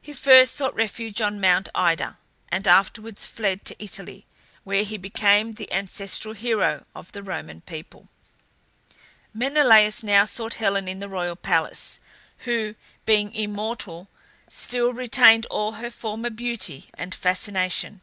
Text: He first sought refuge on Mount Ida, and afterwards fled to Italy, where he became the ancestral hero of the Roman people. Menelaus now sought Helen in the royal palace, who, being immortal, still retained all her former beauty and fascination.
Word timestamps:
He 0.00 0.14
first 0.14 0.54
sought 0.54 0.74
refuge 0.74 1.20
on 1.20 1.38
Mount 1.38 1.68
Ida, 1.74 2.16
and 2.48 2.66
afterwards 2.66 3.26
fled 3.26 3.66
to 3.66 3.76
Italy, 3.78 4.24
where 4.64 4.84
he 4.84 4.96
became 4.96 5.52
the 5.52 5.70
ancestral 5.70 6.32
hero 6.32 6.86
of 6.94 7.12
the 7.12 7.22
Roman 7.22 7.60
people. 7.60 8.08
Menelaus 9.34 10.02
now 10.02 10.24
sought 10.24 10.54
Helen 10.54 10.88
in 10.88 11.00
the 11.00 11.10
royal 11.10 11.36
palace, 11.36 12.00
who, 12.48 12.74
being 13.04 13.34
immortal, 13.34 14.08
still 14.48 14.94
retained 14.94 15.44
all 15.50 15.72
her 15.72 15.90
former 15.90 16.30
beauty 16.30 16.88
and 16.94 17.14
fascination. 17.14 18.00